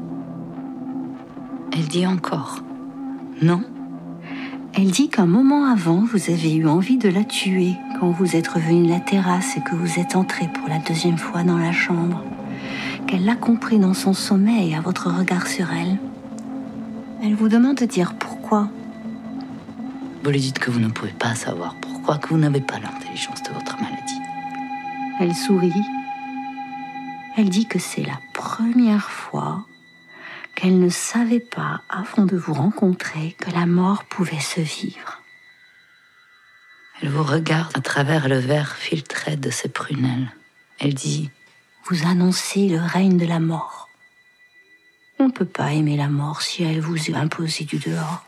[1.73, 2.63] Elle dit encore
[3.41, 3.61] Non.
[4.73, 8.47] Elle dit qu'un moment avant, vous avez eu envie de la tuer quand vous êtes
[8.47, 11.73] revenu de la terrasse et que vous êtes entré pour la deuxième fois dans la
[11.73, 12.23] chambre.
[13.05, 15.97] Qu'elle l'a compris dans son sommeil à votre regard sur elle.
[17.21, 18.69] Elle vous demande de dire pourquoi.
[20.23, 23.43] Vous lui dites que vous ne pouvez pas savoir pourquoi, que vous n'avez pas l'intelligence
[23.43, 24.21] de votre maladie.
[25.19, 25.73] Elle sourit.
[27.35, 29.65] Elle dit que c'est la première fois
[30.55, 35.21] qu'elle ne savait pas, avant de vous rencontrer, que la mort pouvait se vivre.
[37.01, 40.31] Elle vous regarde à travers le verre filtré de ses prunelles.
[40.79, 41.29] Elle dit
[41.85, 43.89] Vous annoncez le règne de la mort.
[45.19, 48.25] On ne peut pas aimer la mort si elle vous est imposée du dehors.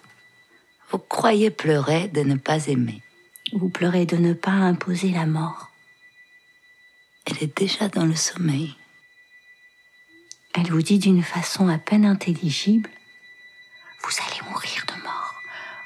[0.91, 3.01] Vous croyez pleurer de ne pas aimer.
[3.53, 5.71] Vous pleurez de ne pas imposer la mort.
[7.25, 8.75] Elle est déjà dans le sommeil.
[10.53, 12.89] Elle vous dit d'une façon à peine intelligible
[14.03, 15.35] Vous allez mourir de mort.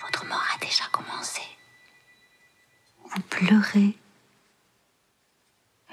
[0.01, 1.41] Votre mort a déjà commencé.
[3.05, 3.97] Vous pleurez.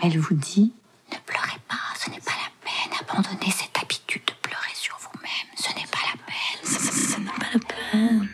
[0.02, 0.72] Elle vous dit
[1.12, 2.98] Ne pleurez pas, ce n'est pas la peine.
[3.00, 5.56] Abandonnez cette habitude de pleurer sur vous-même.
[5.56, 6.64] Ce n'est pas la peine.
[6.64, 8.29] Ce, n'est pas la peine.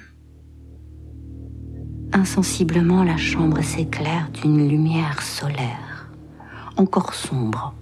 [2.17, 6.09] Insensiblement, la chambre s'éclaire d'une lumière solaire.
[6.79, 7.75] encore sombre.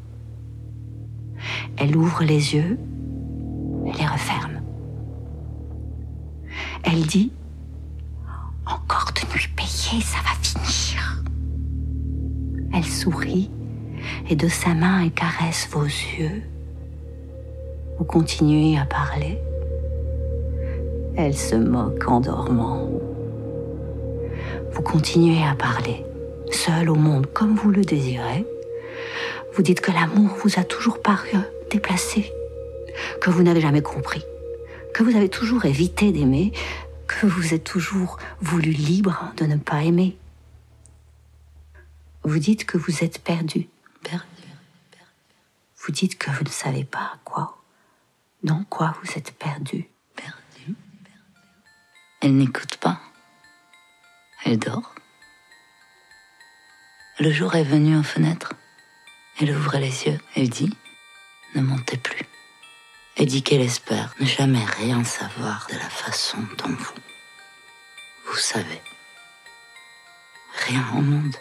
[1.77, 2.77] Elle ouvre les yeux
[3.85, 4.61] les referme.
[6.83, 7.31] Elle dit
[8.67, 11.23] Encore de nuit payée, ça va finir.
[12.73, 13.53] Elle sourit
[14.29, 16.43] et de sa main elle caresse vos yeux.
[17.99, 19.39] Vous continuez à parler.
[21.15, 23.14] Elle se moque en dormant.
[24.95, 26.07] Continuez à parler,
[26.53, 28.47] seul au monde comme vous le désirez.
[29.53, 31.33] Vous dites que l'amour vous a toujours paru
[31.69, 32.33] déplacé,
[33.21, 34.23] que vous n'avez jamais compris,
[34.95, 36.53] que vous avez toujours évité d'aimer,
[37.09, 40.17] que vous êtes toujours voulu libre de ne pas aimer.
[42.23, 43.69] Vous dites que vous êtes perdu.
[45.77, 47.61] Vous dites que vous ne savez pas quoi,
[48.45, 50.77] dans quoi vous êtes perdu, perdu.
[52.21, 53.01] Elle n'écoute pas.
[54.45, 54.95] Elle dort.
[57.19, 58.53] Le jour est venu aux fenêtres.
[59.41, 60.21] Elle ouvre les yeux.
[60.37, 60.77] Elle dit
[61.55, 62.27] Ne montez plus.
[63.17, 66.95] Elle dit qu'elle espère ne jamais rien savoir de la façon dont vous,
[68.27, 68.83] vous savez.
[70.67, 71.37] Rien au monde.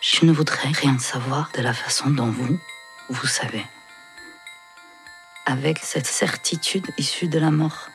[0.00, 2.58] Je ne voudrais rien savoir de la façon dont vous,
[3.10, 3.64] vous savez.
[5.46, 7.88] Avec cette certitude issue de la mort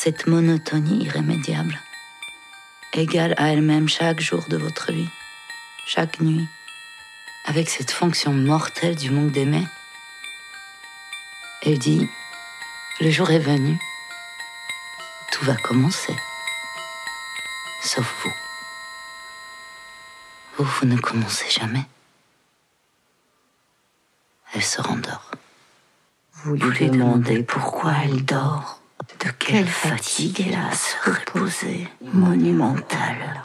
[0.00, 1.76] cette monotonie irrémédiable,
[2.92, 5.08] égale à elle-même chaque jour de votre vie,
[5.88, 6.46] chaque nuit,
[7.46, 9.66] avec cette fonction mortelle du manque d'aimer.
[11.62, 12.08] Elle dit,
[13.00, 13.76] le jour est venu,
[15.32, 16.14] tout va commencer,
[17.82, 18.34] sauf vous.
[20.58, 21.86] Vous, vous ne commencez jamais.
[24.54, 25.32] Elle se rendort.
[26.34, 28.78] Vous lui demandez pourquoi elle dort.
[29.20, 33.42] De quelle fatigue se reposer, monumentale.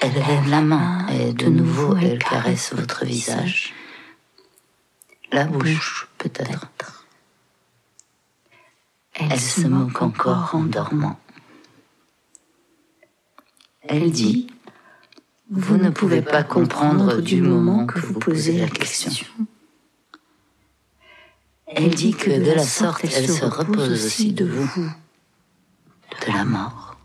[0.00, 3.74] Elle lève la main et de nouveau elle caresse votre visage.
[5.32, 7.06] La bouche, peut-être.
[9.14, 11.18] Elle se moque encore en dormant.
[13.82, 14.48] Elle dit,
[15.50, 19.26] vous ne pouvez pas comprendre du moment que vous posez la question.
[21.70, 24.90] Elle dit que de la sorte, elle se repose aussi de vous,
[26.26, 26.96] de la mort.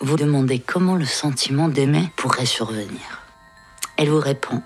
[0.00, 3.22] Vous demandez comment le sentiment d'aimer pourrait survenir.
[3.98, 4.62] Elle vous répond,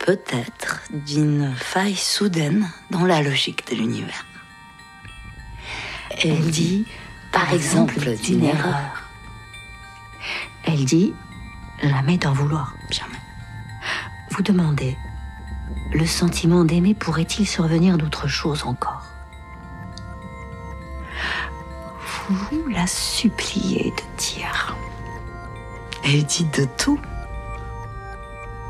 [0.00, 4.26] peut-être d'une faille soudaine dans la logique de l'univers.
[6.24, 6.86] Elle dit,
[7.30, 9.04] par exemple, d'une erreur.
[10.64, 11.14] Elle dit,
[11.82, 12.74] jamais d'en vouloir.
[12.90, 13.20] Jamais.
[14.30, 14.96] Vous demandez,
[15.92, 19.02] le sentiment d'aimer pourrait-il survenir d'autre chose encore
[22.28, 24.76] Vous la suppliez de dire.
[26.04, 27.00] Elle dit de tout.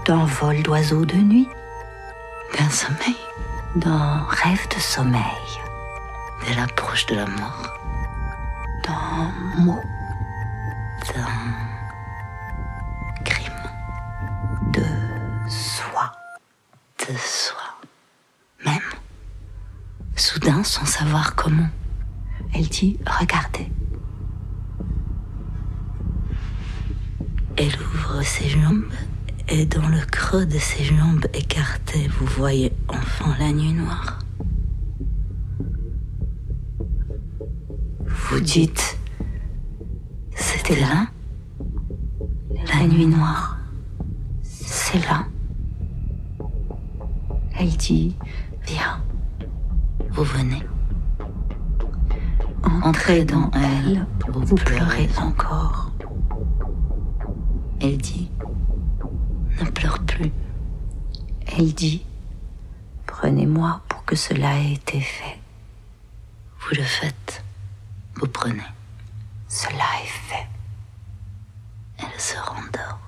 [0.07, 1.49] D'un vol d'oiseau de nuit,
[2.59, 3.17] d'un sommeil,
[3.77, 5.21] d'un rêve de sommeil,
[6.49, 7.75] de l'approche de la mort,
[8.83, 9.83] d'un mot,
[11.15, 11.60] d'un
[17.17, 17.61] soi,
[18.65, 18.79] même,
[20.17, 21.69] soudain sans savoir comment.
[22.55, 23.71] Elle dit Regardez.
[27.57, 28.85] Elle ouvre ses jambes
[29.49, 34.19] et dans le creux de ses jambes écartées, vous voyez enfin la nuit noire.
[38.07, 38.97] Vous dites
[40.37, 41.07] C'était là
[42.73, 43.59] La nuit noire.
[44.43, 45.27] C'est là.
[47.63, 48.17] Elle dit
[48.67, 49.03] Viens.
[50.13, 50.63] Vous venez.
[52.83, 55.91] Entrez dans elle, vous pleurez encore.
[57.83, 58.31] Elle dit
[59.61, 60.33] Ne pleure plus.
[61.59, 62.07] Elle dit
[63.07, 65.39] Prenez-moi pour que cela ait été fait.
[66.61, 67.45] Vous le faites.
[68.15, 68.63] Vous prenez.
[69.49, 70.47] Cela est fait.
[71.99, 73.01] Elle se rendort.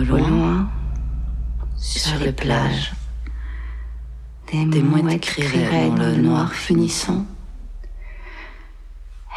[0.00, 0.66] Au loin,
[1.76, 2.92] sur les plages,
[4.50, 7.26] des, des mouettes crieraient dans le noir finissant.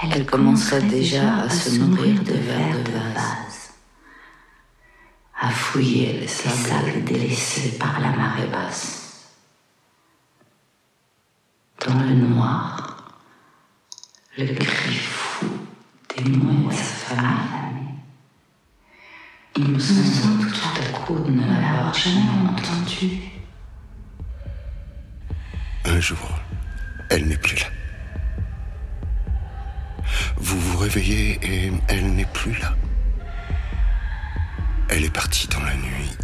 [0.01, 3.73] Elle commencerait déjà à se nourrir de verres de vase,
[5.41, 9.33] à fouiller les sables délaissés par la marée basse.
[11.85, 13.19] Dans le noir,
[14.37, 15.45] le cri fou
[16.15, 16.79] des mouettes
[17.11, 17.62] affamées.
[19.55, 23.19] Il me semble tout à coup de ne l'avoir jamais entendu.
[25.85, 26.39] Un jour,
[27.11, 27.67] elle n'est plus là.
[30.37, 32.75] Vous vous réveillez et elle n'est plus là.
[34.89, 36.17] Elle est partie dans la nuit.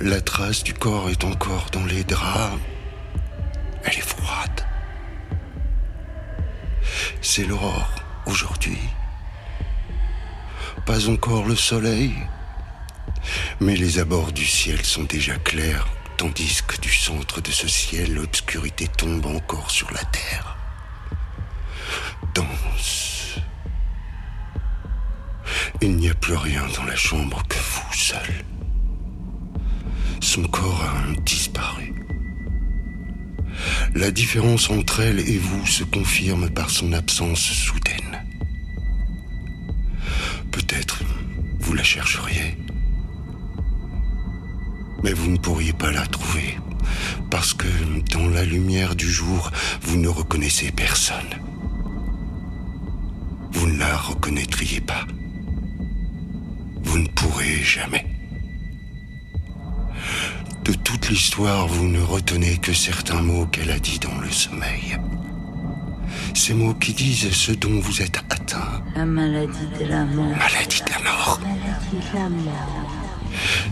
[0.00, 2.58] La trace du corps est encore dans les draps.
[3.82, 4.64] Elle est froide.
[7.20, 8.78] C'est l'aurore aujourd'hui.
[10.86, 12.12] Pas encore le soleil,
[13.60, 18.14] mais les abords du ciel sont déjà clairs, tandis que du centre de ce ciel,
[18.14, 20.56] l'obscurité tombe encore sur la terre.
[22.34, 23.38] Danse.
[25.80, 28.44] Il n'y a plus rien dans la chambre que vous seul.
[30.20, 31.94] Son corps a disparu.
[33.94, 38.21] La différence entre elle et vous se confirme par son absence soudaine.
[41.72, 42.54] Vous la chercheriez,
[45.02, 46.58] mais vous ne pourriez pas la trouver,
[47.30, 47.66] parce que
[48.12, 49.50] dans la lumière du jour,
[49.80, 51.32] vous ne reconnaissez personne.
[53.52, 55.06] Vous ne la reconnaîtriez pas.
[56.82, 58.04] Vous ne pourrez jamais.
[60.66, 64.98] De toute l'histoire, vous ne retenez que certains mots qu'elle a dit dans le sommeil.
[66.34, 68.82] Ces mots qui disent ce dont vous êtes atteint.
[68.96, 70.36] La maladie de la mort.
[70.36, 72.92] Maladie de la mort.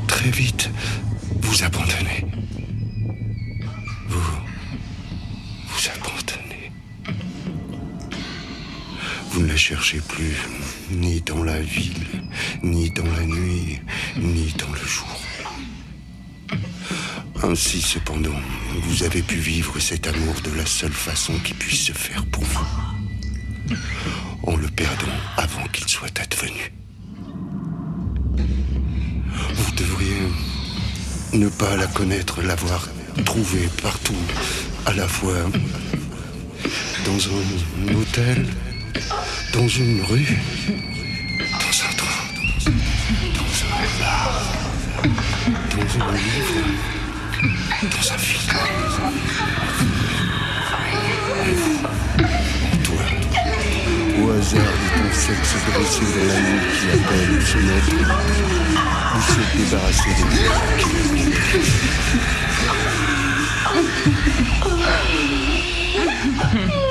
[0.06, 0.70] Très vite,
[1.40, 2.26] vous abandonnez.
[4.08, 4.20] Vous.
[5.68, 6.72] Vous abandonnez.
[9.30, 10.36] Vous ne la cherchez plus,
[10.90, 12.06] ni dans la ville,
[12.62, 13.80] ni dans la nuit,
[14.16, 15.19] ni dans le jour.
[17.42, 18.38] Ainsi, cependant,
[18.82, 22.44] vous avez pu vivre cet amour de la seule façon qui puisse se faire pour
[22.44, 22.66] vous,
[24.42, 25.06] en le perdant
[25.38, 26.72] avant qu'il soit advenu.
[29.54, 30.28] Vous devriez
[31.32, 32.88] ne pas la connaître, l'avoir
[33.24, 34.22] trouvée partout,
[34.84, 35.50] à la fois
[37.06, 38.46] dans un hôtel,
[39.54, 40.38] dans une rue,
[41.38, 42.26] dans un train,
[43.34, 44.52] dans un bar,
[45.70, 46.66] dans un livre,
[47.82, 48.42] dans un film.
[52.84, 53.04] Toi,
[54.18, 57.96] au hasard de ton sexe dressé dans la nuit qui appelle ou fenêtre,
[59.14, 60.44] vous s'êtes débarrassé des
[66.84, 66.89] gens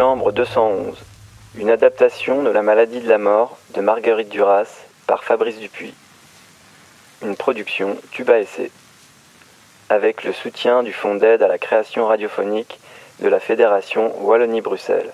[0.00, 0.96] Chambre 211.
[1.56, 5.92] Une adaptation de La maladie de la mort de Marguerite Duras par Fabrice Dupuis.
[7.20, 8.70] Une production Tuba Essai.
[9.90, 12.80] Avec le soutien du Fonds d'aide à la création radiophonique
[13.20, 15.12] de la Fédération Wallonie-Bruxelles.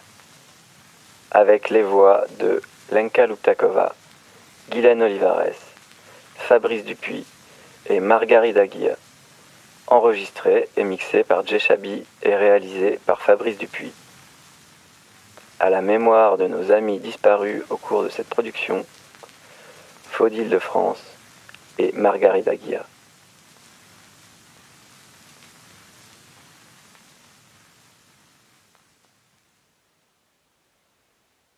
[1.33, 2.63] Avec les voix de
[2.93, 3.93] Lenka Luptakova,
[4.71, 5.59] Guylaine Olivares,
[6.37, 7.27] Fabrice Dupuis
[7.87, 8.95] et Margarida Guilla.
[9.89, 13.93] Enregistré et mixé par Jeshabi et réalisé par Fabrice Dupuis
[15.59, 18.85] à la mémoire de nos amis disparus au cours de cette production,
[20.11, 21.03] Faudil de France
[21.79, 22.85] et Margarida Guilla.